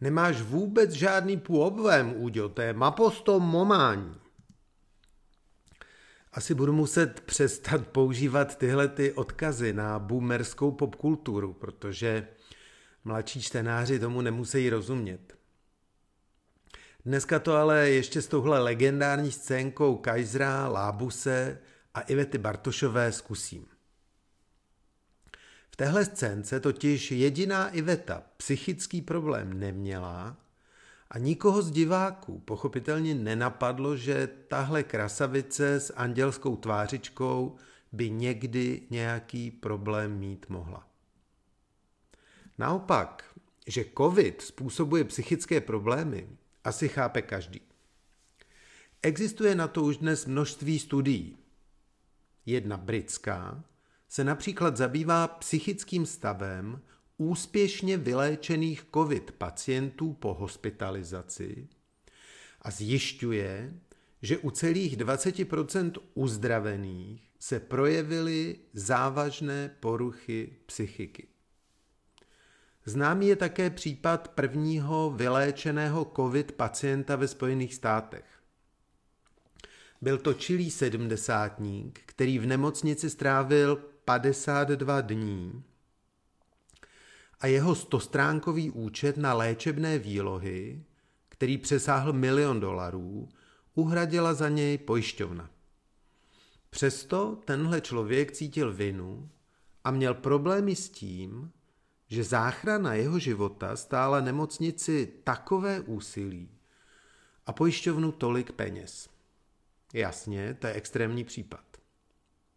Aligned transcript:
Nemáš 0.00 0.42
vůbec 0.42 0.90
žádný 0.90 1.36
půobvém, 1.36 2.12
Úďo, 2.16 2.48
to 2.48 2.62
je 2.62 2.72
maposto 2.72 3.40
momání. 3.40 4.14
Asi 6.32 6.54
budu 6.54 6.72
muset 6.72 7.20
přestat 7.20 7.86
používat 7.86 8.58
tyhle 8.58 8.88
ty 8.88 9.12
odkazy 9.12 9.72
na 9.72 9.98
boomerskou 9.98 10.72
popkulturu, 10.72 11.52
protože 11.52 12.28
mladší 13.04 13.42
čtenáři 13.42 13.98
tomu 13.98 14.20
nemusí 14.20 14.70
rozumět. 14.70 15.38
Dneska 17.04 17.38
to 17.38 17.56
ale 17.56 17.90
ještě 17.90 18.22
s 18.22 18.26
touhle 18.26 18.58
legendární 18.58 19.32
scénkou 19.32 19.96
Kajzra, 19.96 20.68
Lábuse 20.68 21.58
a 21.94 22.00
Ivety 22.00 22.38
Bartošové 22.38 23.12
zkusím. 23.12 23.66
Téhle 25.78 26.04
scénce 26.04 26.60
totiž 26.60 27.10
jediná 27.10 27.68
Iveta 27.68 28.22
psychický 28.36 29.02
problém 29.02 29.60
neměla 29.60 30.36
a 31.10 31.18
nikoho 31.18 31.62
z 31.62 31.70
diváků 31.70 32.38
pochopitelně 32.38 33.14
nenapadlo, 33.14 33.96
že 33.96 34.28
tahle 34.48 34.82
krasavice 34.82 35.80
s 35.80 35.94
andělskou 35.96 36.56
tvářičkou 36.56 37.56
by 37.92 38.10
někdy 38.10 38.82
nějaký 38.90 39.50
problém 39.50 40.18
mít 40.18 40.48
mohla. 40.48 40.88
Naopak, 42.58 43.24
že 43.66 43.84
covid 43.98 44.42
způsobuje 44.42 45.04
psychické 45.04 45.60
problémy, 45.60 46.28
asi 46.64 46.88
chápe 46.88 47.22
každý. 47.22 47.60
Existuje 49.02 49.54
na 49.54 49.68
to 49.68 49.82
už 49.82 49.96
dnes 49.96 50.26
množství 50.26 50.78
studií. 50.78 51.38
Jedna 52.46 52.76
britská 52.76 53.64
se 54.08 54.24
například 54.24 54.76
zabývá 54.76 55.28
psychickým 55.28 56.06
stavem 56.06 56.80
úspěšně 57.16 57.96
vyléčených 57.96 58.84
COVID 58.94 59.32
pacientů 59.32 60.12
po 60.12 60.34
hospitalizaci 60.34 61.68
a 62.62 62.70
zjišťuje, 62.70 63.74
že 64.22 64.38
u 64.38 64.50
celých 64.50 64.96
20% 64.96 65.92
uzdravených 66.14 67.30
se 67.38 67.60
projevily 67.60 68.56
závažné 68.72 69.76
poruchy 69.80 70.56
psychiky. 70.66 71.26
Známý 72.84 73.28
je 73.28 73.36
také 73.36 73.70
případ 73.70 74.28
prvního 74.28 75.10
vyléčeného 75.10 76.12
COVID 76.16 76.52
pacienta 76.52 77.16
ve 77.16 77.28
Spojených 77.28 77.74
státech. 77.74 78.24
Byl 80.00 80.18
to 80.18 80.34
čilý 80.34 80.70
sedmdesátník, 80.70 82.00
který 82.06 82.38
v 82.38 82.46
nemocnici 82.46 83.10
strávil 83.10 83.76
52 84.08 85.00
dní 85.00 85.64
a 87.40 87.46
jeho 87.46 87.74
stostránkový 87.74 88.70
účet 88.70 89.16
na 89.16 89.34
léčebné 89.34 89.98
výlohy, 89.98 90.84
který 91.28 91.58
přesáhl 91.58 92.12
milion 92.12 92.60
dolarů, 92.60 93.28
uhradila 93.74 94.34
za 94.34 94.48
něj 94.48 94.78
pojišťovna. 94.78 95.50
Přesto 96.70 97.38
tenhle 97.44 97.80
člověk 97.80 98.32
cítil 98.32 98.72
vinu 98.72 99.30
a 99.84 99.90
měl 99.90 100.14
problémy 100.14 100.76
s 100.76 100.88
tím, 100.88 101.52
že 102.06 102.24
záchrana 102.24 102.94
jeho 102.94 103.18
života 103.18 103.76
stála 103.76 104.20
nemocnici 104.20 105.12
takové 105.24 105.80
úsilí 105.80 106.50
a 107.46 107.52
pojišťovnu 107.52 108.12
tolik 108.12 108.52
peněz. 108.52 109.08
Jasně, 109.94 110.54
to 110.54 110.66
je 110.66 110.72
extrémní 110.72 111.24
případ. 111.24 111.64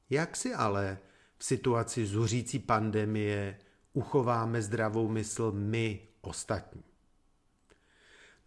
Jak 0.10 0.36
si 0.36 0.54
ale 0.54 1.00
v 1.42 1.44
situaci 1.44 2.06
zuřící 2.06 2.60
pandemie 2.60 3.58
uchováme 3.94 4.62
zdravou 4.62 5.08
mysl 5.08 5.52
my 5.52 6.00
ostatní? 6.22 6.84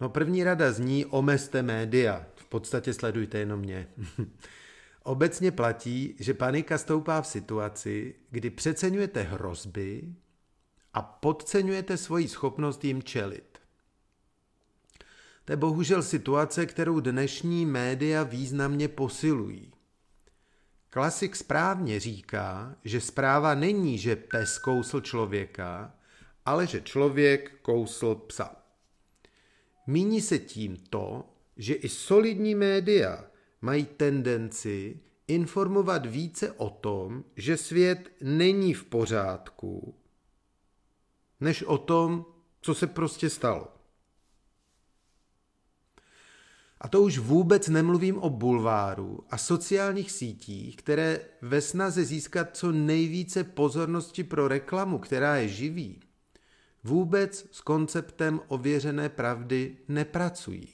No 0.01 0.09
první 0.09 0.45
rada 0.45 0.73
zní 0.73 1.07
omezte 1.07 1.63
média, 1.63 2.27
v 2.35 2.45
podstatě 2.45 2.95
sledujte 2.95 3.39
jenom 3.39 3.61
mě. 3.61 3.89
Obecně 5.03 5.51
platí, 5.51 6.17
že 6.19 6.35
panika 6.35 6.79
stoupá 6.79 7.23
v 7.23 7.27
situaci, 7.27 8.15
kdy 8.31 8.51
přeceňujete 8.51 9.23
hrozby 9.23 10.15
a 10.93 11.03
podceňujete 11.03 11.97
svoji 11.97 12.29
schopnost 12.29 12.85
jim 12.85 13.03
čelit. 13.03 13.59
To 15.45 15.53
je 15.53 15.57
bohužel 15.57 16.03
situace, 16.03 16.67
kterou 16.67 17.01
dnešní 17.01 17.67
média 17.67 18.23
významně 18.23 18.89
posilují. 18.89 19.74
Klasik 20.95 21.37
správně 21.37 22.01
říká, 22.01 22.77
že 22.85 23.01
zpráva 23.01 23.55
není, 23.55 23.99
že 23.99 24.17
pes 24.17 24.59
kousl 24.59 25.01
člověka, 25.01 25.95
ale 26.45 26.67
že 26.67 26.81
člověk 26.81 27.59
kousl 27.63 28.15
psa. 28.15 28.57
Míní 29.87 30.21
se 30.21 30.39
tím 30.39 30.77
to, 30.77 31.25
že 31.57 31.75
i 31.75 31.89
solidní 31.89 32.55
média 32.55 33.25
mají 33.61 33.85
tendenci 33.85 35.01
informovat 35.29 36.07
více 36.07 36.53
o 36.53 36.71
tom, 36.71 37.25
že 37.37 37.57
svět 37.57 38.11
není 38.21 38.75
v 38.75 38.85
pořádku, 38.85 39.95
než 41.41 41.63
o 41.63 41.79
tom, 41.79 42.27
co 42.61 42.75
se 42.75 42.87
prostě 42.87 43.31
stalo. 43.31 43.74
A 46.81 46.89
to 46.89 47.03
už 47.03 47.19
vůbec 47.19 47.69
nemluvím 47.69 48.19
o 48.19 48.31
bulváru 48.31 49.25
a 49.31 49.39
sociálních 49.39 50.11
sítích, 50.11 50.77
které 50.77 51.21
ve 51.43 51.61
snaze 51.61 52.05
získat 52.05 52.57
co 52.57 52.73
nejvíce 52.73 53.45
pozornosti 53.45 54.25
pro 54.25 54.49
reklamu, 54.49 54.99
která 54.99 55.37
je 55.37 55.49
živý, 55.49 56.01
vůbec 56.85 57.47
s 57.51 57.61
konceptem 57.61 58.41
ověřené 58.49 59.09
pravdy 59.09 59.77
nepracují. 59.89 60.69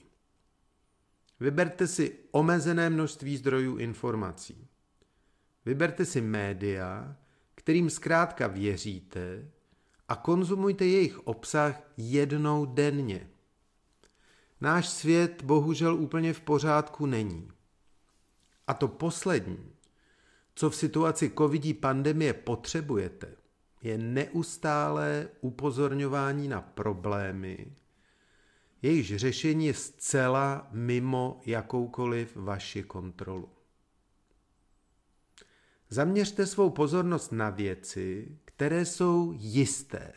Vyberte 1.41 1.87
si 1.87 2.19
omezené 2.31 2.91
množství 2.91 3.37
zdrojů 3.37 3.77
informací. 3.77 4.69
Vyberte 5.65 6.05
si 6.05 6.21
média, 6.21 7.17
kterým 7.55 7.91
zkrátka 7.91 8.47
věříte 8.47 9.51
a 10.09 10.17
konzumujte 10.17 10.87
jejich 10.87 11.19
obsah 11.19 11.83
jednou 11.97 12.67
denně. 12.67 13.31
Náš 14.61 14.89
svět 14.89 15.43
bohužel 15.43 15.95
úplně 15.95 16.33
v 16.33 16.41
pořádku 16.41 17.07
není. 17.07 17.49
A 18.67 18.75
to 18.75 18.89
poslední, 18.89 19.73
co 20.55 20.71
v 20.71 20.77
situaci 20.77 21.31
covidí 21.39 21.75
pandemie 21.75 22.33
potřebujete, 22.33 23.37
je 23.83 23.99
neustálé 23.99 25.29
upozorňování 25.41 26.49
na 26.49 26.61
problémy, 26.61 27.73
jejichž 28.83 29.15
řešení 29.15 29.67
je 29.67 29.75
zcela 29.75 30.69
mimo 30.71 31.41
jakoukoliv 31.47 32.37
vaši 32.37 32.83
kontrolu. 32.83 33.49
Zaměřte 35.89 36.47
svou 36.47 36.71
pozornost 36.71 37.33
na 37.33 37.51
věci, 37.51 38.39
které 38.45 38.85
jsou 38.85 39.33
jisté. 39.37 40.13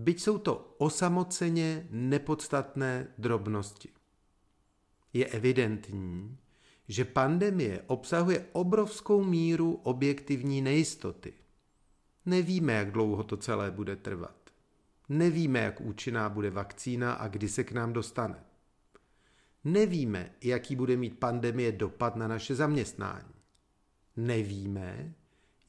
Byť 0.00 0.20
jsou 0.20 0.38
to 0.38 0.74
osamoceně 0.78 1.86
nepodstatné 1.90 3.08
drobnosti. 3.18 3.88
Je 5.12 5.26
evidentní, 5.26 6.38
že 6.88 7.04
pandemie 7.04 7.82
obsahuje 7.86 8.46
obrovskou 8.52 9.24
míru 9.24 9.74
objektivní 9.74 10.62
nejistoty. 10.62 11.32
Nevíme, 12.26 12.72
jak 12.72 12.90
dlouho 12.90 13.24
to 13.24 13.36
celé 13.36 13.70
bude 13.70 13.96
trvat. 13.96 14.50
Nevíme, 15.08 15.58
jak 15.58 15.80
účinná 15.80 16.28
bude 16.28 16.50
vakcína 16.50 17.12
a 17.12 17.28
kdy 17.28 17.48
se 17.48 17.64
k 17.64 17.72
nám 17.72 17.92
dostane. 17.92 18.44
Nevíme, 19.64 20.32
jaký 20.42 20.76
bude 20.76 20.96
mít 20.96 21.18
pandemie 21.18 21.72
dopad 21.72 22.16
na 22.16 22.28
naše 22.28 22.54
zaměstnání. 22.54 23.34
Nevíme, 24.16 25.14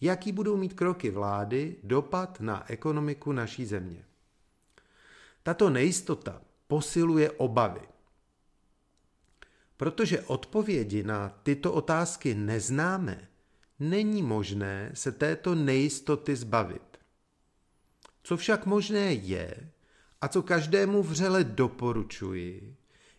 jaký 0.01 0.31
budou 0.31 0.57
mít 0.57 0.73
kroky 0.73 1.09
vlády 1.09 1.75
dopad 1.83 2.39
na 2.39 2.71
ekonomiku 2.71 3.31
naší 3.31 3.65
země. 3.65 4.05
Tato 5.43 5.69
nejistota 5.69 6.41
posiluje 6.67 7.31
obavy. 7.31 7.81
Protože 9.77 10.21
odpovědi 10.21 11.03
na 11.03 11.29
tyto 11.43 11.73
otázky 11.73 12.35
neznáme, 12.35 13.27
není 13.79 14.23
možné 14.23 14.91
se 14.93 15.11
této 15.11 15.55
nejistoty 15.55 16.35
zbavit. 16.35 16.97
Co 18.23 18.37
však 18.37 18.65
možné 18.65 19.13
je, 19.13 19.71
a 20.21 20.27
co 20.27 20.43
každému 20.43 21.03
vřele 21.03 21.43
doporučuji, 21.43 22.75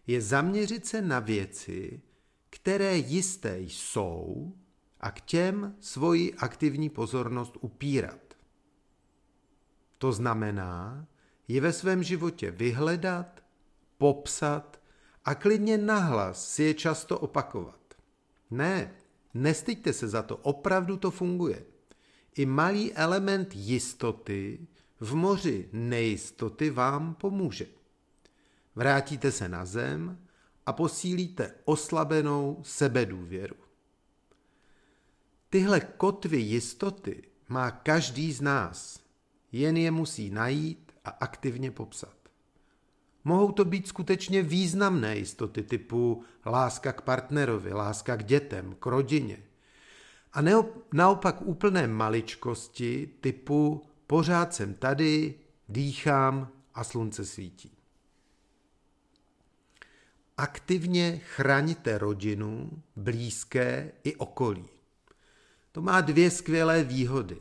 je 0.06 0.20
zaměřit 0.20 0.86
se 0.86 1.02
na 1.02 1.18
věci, 1.18 2.02
které 2.50 2.96
jisté 2.96 3.60
jsou 3.60 4.52
a 5.00 5.10
k 5.10 5.20
těm 5.20 5.76
svoji 5.80 6.34
aktivní 6.34 6.90
pozornost 6.90 7.56
upírat. 7.60 8.34
To 9.98 10.12
znamená, 10.12 11.06
je 11.48 11.60
ve 11.60 11.72
svém 11.72 12.02
životě 12.02 12.50
vyhledat, 12.50 13.42
popsat 13.98 14.80
a 15.24 15.34
klidně 15.34 15.78
nahlas 15.78 16.48
si 16.48 16.62
je 16.62 16.74
často 16.74 17.18
opakovat. 17.18 17.80
Ne, 18.50 18.94
nestyďte 19.34 19.92
se 19.92 20.08
za 20.08 20.22
to, 20.22 20.36
opravdu 20.36 20.96
to 20.96 21.10
funguje. 21.10 21.64
I 22.34 22.46
malý 22.46 22.92
element 22.92 23.56
jistoty 23.56 24.66
v 25.00 25.14
moři 25.14 25.68
nejistoty 25.72 26.70
vám 26.70 27.14
pomůže. 27.14 27.66
vrátíte 28.74 29.32
se 29.32 29.48
na 29.48 29.64
zem 29.64 30.18
a 30.66 30.72
posílíte 30.72 31.54
oslabenou 31.64 32.60
sebedůvěru. 32.62 33.56
Tyhle 35.50 35.80
kotvy 35.80 36.38
jistoty 36.38 37.22
má 37.48 37.70
každý 37.70 38.32
z 38.32 38.40
nás, 38.40 39.00
jen 39.52 39.76
je 39.76 39.90
musí 39.90 40.30
najít 40.30 40.81
a 41.04 41.10
aktivně 41.10 41.70
popsat. 41.70 42.16
Mohou 43.24 43.52
to 43.52 43.64
být 43.64 43.88
skutečně 43.88 44.42
významné 44.42 45.16
jistoty 45.16 45.62
typu 45.62 46.24
láska 46.46 46.92
k 46.92 47.00
partnerovi, 47.02 47.72
láska 47.72 48.16
k 48.16 48.24
dětem, 48.24 48.76
k 48.78 48.86
rodině. 48.86 49.38
A 50.32 50.40
naopak 50.92 51.42
úplné 51.42 51.86
maličkosti 51.86 53.10
typu 53.20 53.86
pořád 54.06 54.54
jsem 54.54 54.74
tady, 54.74 55.34
dýchám 55.68 56.48
a 56.74 56.84
slunce 56.84 57.24
svítí. 57.24 57.76
Aktivně 60.36 61.20
chraňte 61.24 61.98
rodinu, 61.98 62.82
blízké 62.96 63.92
i 64.04 64.16
okolí. 64.16 64.64
To 65.72 65.82
má 65.82 66.00
dvě 66.00 66.30
skvělé 66.30 66.84
výhody. 66.84 67.38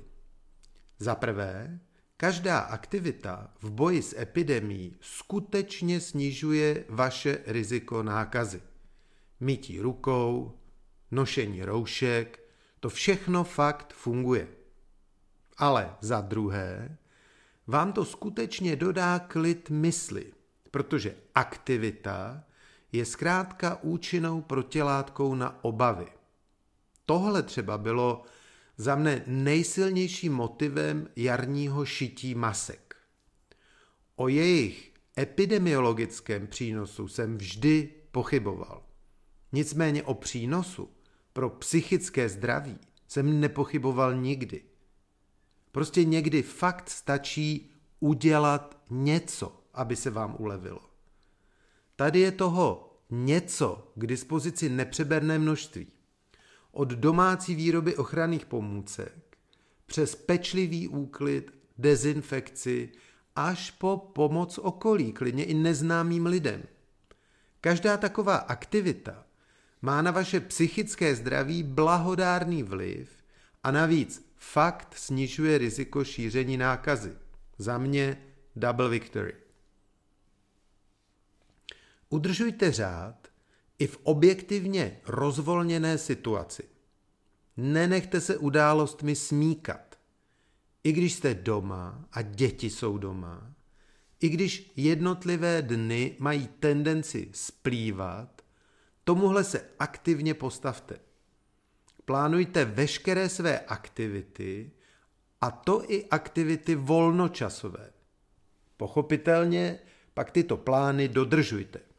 Za 0.99 1.15
prvé, 1.15 1.79
každá 2.21 2.59
aktivita 2.59 3.49
v 3.61 3.71
boji 3.71 4.01
s 4.01 4.19
epidemí 4.19 4.95
skutečně 5.01 6.01
snižuje 6.01 6.85
vaše 6.89 7.37
riziko 7.45 8.03
nákazy. 8.03 8.61
Mytí 9.39 9.79
rukou, 9.79 10.59
nošení 11.11 11.65
roušek, 11.65 12.39
to 12.79 12.89
všechno 12.89 13.43
fakt 13.43 13.93
funguje. 13.93 14.47
Ale 15.57 15.95
za 16.01 16.21
druhé, 16.21 16.97
vám 17.67 17.93
to 17.93 18.05
skutečně 18.05 18.75
dodá 18.75 19.19
klid 19.19 19.69
mysli, 19.69 20.33
protože 20.71 21.15
aktivita 21.35 22.43
je 22.91 23.05
zkrátka 23.05 23.79
účinnou 23.81 24.41
protilátkou 24.41 25.35
na 25.35 25.63
obavy. 25.63 26.07
Tohle 27.05 27.43
třeba 27.43 27.77
bylo 27.77 28.23
za 28.77 28.95
mne 28.95 29.23
nejsilnějším 29.27 30.33
motivem 30.33 31.07
jarního 31.15 31.85
šití 31.85 32.35
masek. 32.35 32.95
O 34.15 34.27
jejich 34.27 34.93
epidemiologickém 35.17 36.47
přínosu 36.47 37.07
jsem 37.07 37.37
vždy 37.37 37.89
pochyboval. 38.11 38.83
Nicméně 39.51 40.03
o 40.03 40.13
přínosu 40.13 40.89
pro 41.33 41.49
psychické 41.49 42.29
zdraví 42.29 42.77
jsem 43.07 43.39
nepochyboval 43.39 44.15
nikdy. 44.15 44.63
Prostě 45.71 46.03
někdy 46.05 46.41
fakt 46.41 46.89
stačí 46.89 47.71
udělat 47.99 48.83
něco, 48.89 49.63
aby 49.73 49.95
se 49.95 50.09
vám 50.09 50.35
ulevilo. 50.39 50.81
Tady 51.95 52.19
je 52.19 52.31
toho 52.31 52.97
něco 53.09 53.91
k 53.95 54.07
dispozici 54.07 54.69
nepřeberné 54.69 55.39
množství. 55.39 55.87
Od 56.71 56.89
domácí 56.89 57.55
výroby 57.55 57.95
ochranných 57.95 58.45
pomůcek 58.45 59.37
přes 59.85 60.15
pečlivý 60.15 60.87
úklid, 60.87 61.53
dezinfekci 61.77 62.91
až 63.35 63.71
po 63.71 63.97
pomoc 63.97 64.57
okolí, 64.57 65.13
klidně 65.13 65.45
i 65.45 65.53
neznámým 65.53 66.25
lidem. 66.25 66.63
Každá 67.61 67.97
taková 67.97 68.35
aktivita 68.35 69.25
má 69.81 70.01
na 70.01 70.11
vaše 70.11 70.39
psychické 70.39 71.15
zdraví 71.15 71.63
blahodárný 71.63 72.63
vliv 72.63 73.09
a 73.63 73.71
navíc 73.71 74.31
fakt 74.37 74.93
snižuje 74.97 75.57
riziko 75.57 76.03
šíření 76.03 76.57
nákazy. 76.57 77.13
Za 77.57 77.77
mě 77.77 78.17
double 78.55 78.89
victory. 78.89 79.33
Udržujte 82.09 82.71
řád 82.71 83.27
i 83.81 83.87
v 83.87 83.97
objektivně 84.03 84.99
rozvolněné 85.05 85.97
situaci. 85.97 86.63
Nenechte 87.57 88.21
se 88.21 88.37
událostmi 88.37 89.15
smíkat. 89.15 89.99
I 90.83 90.91
když 90.91 91.13
jste 91.13 91.33
doma 91.33 92.05
a 92.11 92.21
děti 92.21 92.69
jsou 92.69 92.97
doma, 92.97 93.53
i 94.19 94.29
když 94.29 94.71
jednotlivé 94.75 95.61
dny 95.61 96.15
mají 96.19 96.47
tendenci 96.47 97.29
splývat, 97.33 98.41
tomuhle 99.03 99.43
se 99.43 99.65
aktivně 99.79 100.33
postavte. 100.33 100.99
Plánujte 102.05 102.65
veškeré 102.65 103.29
své 103.29 103.59
aktivity, 103.59 104.71
a 105.41 105.51
to 105.51 105.91
i 105.91 106.05
aktivity 106.09 106.75
volnočasové. 106.75 107.91
Pochopitelně 108.77 109.79
pak 110.13 110.31
tyto 110.31 110.57
plány 110.57 111.07
dodržujte. 111.07 111.90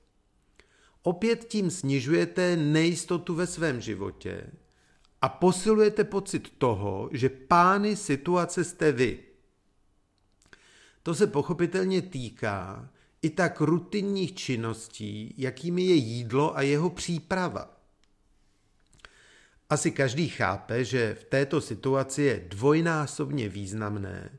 Opět 1.03 1.45
tím 1.45 1.71
snižujete 1.71 2.57
nejistotu 2.57 3.35
ve 3.35 3.47
svém 3.47 3.81
životě 3.81 4.47
a 5.23 5.29
posilujete 5.29 6.05
pocit 6.05 6.53
toho, 6.59 7.09
že 7.13 7.29
pány 7.29 7.97
situace 7.97 8.65
jste 8.65 8.93
vy. 8.93 9.19
To 11.03 11.15
se 11.15 11.27
pochopitelně 11.27 12.03
týká 12.03 12.89
i 13.23 13.31
tak 13.31 13.61
rutinních 13.61 14.35
činností, 14.35 15.35
jakými 15.39 15.83
je 15.83 15.95
jídlo 15.95 16.57
a 16.57 16.63
jeho 16.63 16.91
příprava. 16.91 17.77
Asi 19.71 19.91
každý 19.91 20.29
chápe, 20.29 20.85
že 20.85 21.15
v 21.15 21.25
této 21.25 21.61
situaci 21.61 22.23
je 22.23 22.45
dvojnásobně 22.49 23.49
významné 23.49 24.39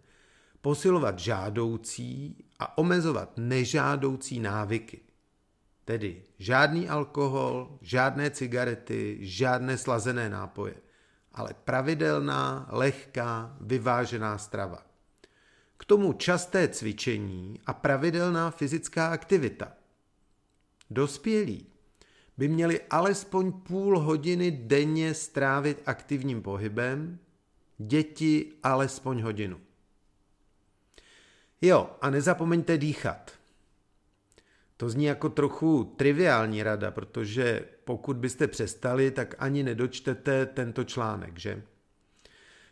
posilovat 0.61 1.19
žádoucí 1.19 2.35
a 2.59 2.77
omezovat 2.77 3.33
nežádoucí 3.37 4.39
návyky. 4.39 4.99
Tedy 5.85 6.23
žádný 6.39 6.89
alkohol, 6.89 7.77
žádné 7.81 8.29
cigarety, 8.29 9.17
žádné 9.21 9.77
slazené 9.77 10.29
nápoje, 10.29 10.75
ale 11.31 11.55
pravidelná, 11.63 12.67
lehká, 12.71 13.57
vyvážená 13.61 14.37
strava. 14.37 14.85
K 15.77 15.85
tomu 15.85 16.13
časté 16.13 16.67
cvičení 16.67 17.59
a 17.65 17.73
pravidelná 17.73 18.51
fyzická 18.51 19.07
aktivita. 19.07 19.73
Dospělí 20.89 21.65
by 22.37 22.47
měli 22.47 22.81
alespoň 22.89 23.51
půl 23.51 23.99
hodiny 23.99 24.51
denně 24.51 25.13
strávit 25.13 25.81
aktivním 25.85 26.41
pohybem, 26.41 27.19
děti 27.77 28.53
alespoň 28.63 29.21
hodinu. 29.21 29.59
Jo, 31.61 31.89
a 32.01 32.09
nezapomeňte 32.09 32.77
dýchat. 32.77 33.31
To 34.77 34.89
zní 34.89 35.05
jako 35.05 35.29
trochu 35.29 35.93
triviální 35.95 36.63
rada, 36.63 36.91
protože 36.91 37.65
pokud 37.83 38.17
byste 38.17 38.47
přestali, 38.47 39.11
tak 39.11 39.35
ani 39.39 39.63
nedočtete 39.63 40.45
tento 40.45 40.83
článek, 40.83 41.39
že? 41.39 41.63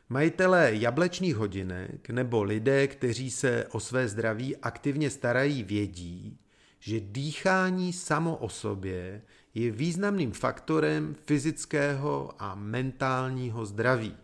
Majitelé 0.09 0.69
jablečných 0.73 1.35
hodinek 1.35 2.09
nebo 2.09 2.43
lidé, 2.43 2.87
kteří 2.87 3.31
se 3.31 3.65
o 3.71 3.79
své 3.79 4.07
zdraví 4.07 4.57
aktivně 4.57 5.09
starají, 5.09 5.63
vědí, 5.63 6.37
že 6.79 6.99
dýchání 6.99 7.93
samo 7.93 8.35
o 8.35 8.49
sobě 8.49 9.21
je 9.53 9.71
významným 9.71 10.31
faktorem 10.31 11.15
fyzického 11.25 12.29
a 12.39 12.55
mentálního 12.55 13.65
zdraví. 13.65 14.17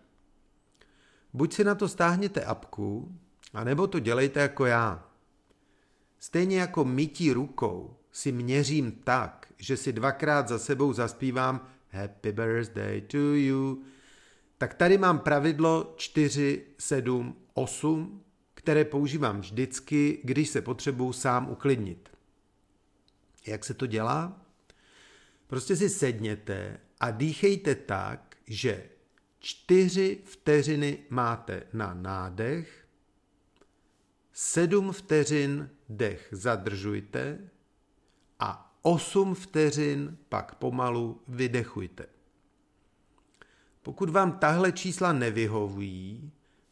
Buď 1.34 1.54
si 1.54 1.63
na 1.63 1.75
to 1.75 1.88
stáhněte 1.88 2.46
apku, 2.46 3.16
anebo 3.54 3.88
to 3.88 4.00
dělejte 4.00 4.40
jako 4.40 4.66
já. 4.66 5.07
Stejně 6.20 6.60
jako 6.60 6.86
mytí 6.86 7.34
rukou 7.34 7.98
si 8.12 8.32
měřím 8.32 8.92
tak, 8.92 9.54
že 9.58 9.78
si 9.78 9.94
dvakrát 9.94 10.48
za 10.48 10.60
sebou 10.60 10.94
zaspívám 10.94 11.68
Happy 11.90 12.32
birthday 12.32 13.02
to 13.02 13.18
you, 13.18 13.84
tak 14.58 14.74
tady 14.74 14.98
mám 14.98 15.20
pravidlo 15.20 15.94
4, 15.98 16.66
7, 16.80 17.36
8, 17.54 18.24
které 18.54 18.86
používám 18.86 19.40
vždycky, 19.40 20.20
když 20.24 20.50
se 20.50 20.62
potřebuji 20.62 21.14
sám 21.14 21.50
uklidnit. 21.50 22.10
Jak 23.48 23.66
se 23.66 23.74
to 23.74 23.86
dělá? 23.86 24.42
Prostě 25.48 25.76
si 25.76 25.90
sedněte 25.90 26.80
a 27.00 27.12
dýchejte 27.12 27.76
tak, 27.76 28.38
že 28.48 28.90
čtyři 29.40 30.18
vteřiny 30.24 30.98
máte 31.10 31.64
na 31.74 31.94
nádech, 31.94 32.87
sedm 34.39 34.91
vteřin 34.91 35.70
dech 35.89 36.27
zadržujte 36.32 37.50
a 38.39 38.77
osm 38.82 39.36
vteřin 39.36 40.17
pak 40.29 40.56
pomalu 40.56 41.22
vydechujte. 41.27 42.06
Pokud 43.82 44.10
vám 44.10 44.39
tahle 44.39 44.72
čísla 44.72 45.13
nevyhovují, 45.13 46.32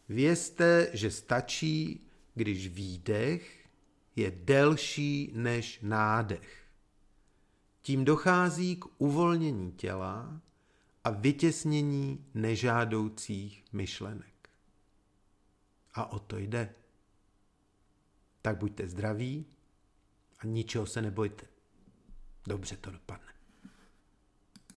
vězte, 0.09 0.89
že 0.93 1.11
stačí, 1.11 2.07
když 2.35 2.67
výdech 2.67 3.69
je 4.15 4.31
delší 4.43 5.31
než 5.35 5.79
nádech. 5.81 6.63
Tím 7.81 8.05
dochází 8.05 8.75
k 8.75 8.85
uvolnění 8.97 9.71
těla 9.71 10.41
a 11.03 11.09
vytěsnění 11.09 12.25
nežádoucích 12.33 13.63
myšlenek. 13.73 14.49
A 15.93 16.11
o 16.11 16.19
to 16.19 16.37
jde. 16.37 16.75
Tak 18.45 18.57
buďte 18.57 18.87
zdraví 18.87 19.45
a 20.39 20.45
ničeho 20.45 20.85
se 20.85 21.01
nebojte. 21.01 21.45
Dobře 22.47 22.77
to 22.77 22.91
dopadne. 22.91 23.33